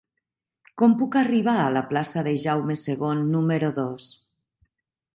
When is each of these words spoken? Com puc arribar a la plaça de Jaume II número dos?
Com 0.81 0.95
puc 1.01 1.17
arribar 1.21 1.53
a 1.65 1.69
la 1.77 1.85
plaça 1.93 2.25
de 2.31 2.35
Jaume 2.47 2.81
II 2.87 3.23
número 3.39 3.73
dos? 3.81 4.13